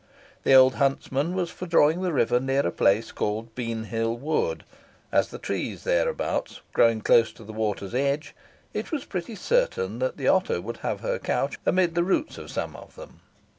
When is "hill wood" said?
3.83-4.63